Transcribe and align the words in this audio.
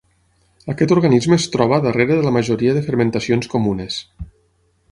Aquest 0.71 0.93
organisme 0.95 1.37
es 1.41 1.45
troba 1.55 1.79
darrere 1.83 2.17
de 2.21 2.25
la 2.29 2.33
majoria 2.39 2.73
de 2.79 2.83
fermentacions 2.89 3.53
comunes. 3.55 3.99